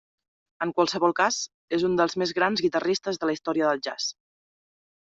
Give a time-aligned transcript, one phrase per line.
[0.65, 1.37] En qualsevol cas,
[1.79, 4.13] és un dels més grans guitarristes de la història del jazz.